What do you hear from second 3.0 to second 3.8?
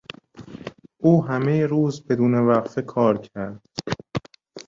کرد.